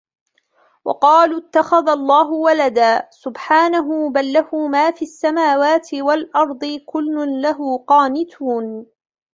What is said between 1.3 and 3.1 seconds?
اتخذ الله ولدا